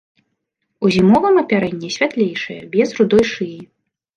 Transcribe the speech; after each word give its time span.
У 0.87 0.91
зімовым 0.95 1.35
апярэнні 1.43 1.91
святлейшыя, 1.99 2.61
без 2.73 2.87
рудой 3.03 3.25
шыі. 3.35 3.59